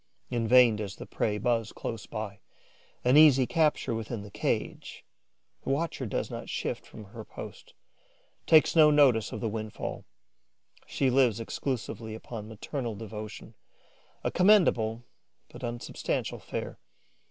[0.31, 2.39] In vain does the prey buzz close by,
[3.03, 5.05] an easy capture within the cage:
[5.63, 7.75] the watcher does not shift from her post,
[8.47, 10.05] takes no notice of the windfall.
[10.87, 13.53] She lives exclusively upon maternal devotion,
[14.23, 15.03] a commendable
[15.49, 16.79] but unsubstantial fare.